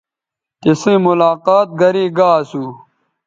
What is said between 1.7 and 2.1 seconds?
گرے